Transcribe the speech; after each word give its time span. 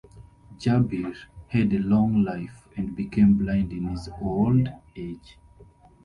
Jabir 0.57 1.15
had 1.49 1.71
a 1.73 1.77
long 1.77 2.23
life 2.23 2.67
and 2.75 2.95
became 2.95 3.35
blind 3.35 3.71
in 3.71 3.83
his 3.83 4.09
old 4.19 4.67
age. 4.95 5.37